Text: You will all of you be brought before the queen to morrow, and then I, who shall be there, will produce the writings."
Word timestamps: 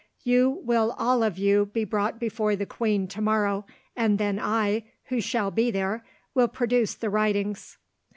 You 0.23 0.49
will 0.63 0.95
all 0.97 1.21
of 1.21 1.37
you 1.37 1.67
be 1.67 1.83
brought 1.85 2.19
before 2.19 2.55
the 2.55 2.65
queen 2.65 3.07
to 3.09 3.21
morrow, 3.21 3.67
and 3.95 4.17
then 4.17 4.39
I, 4.39 4.85
who 5.09 5.21
shall 5.21 5.51
be 5.51 5.69
there, 5.69 6.03
will 6.33 6.47
produce 6.47 6.95
the 6.95 7.11
writings." 7.11 7.77